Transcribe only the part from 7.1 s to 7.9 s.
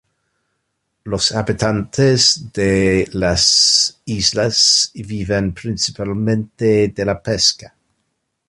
pesca.